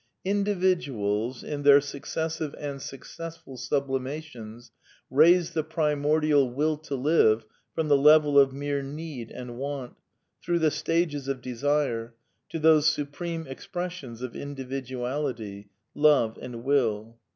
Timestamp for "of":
8.39-8.51, 11.27-11.39, 14.23-14.35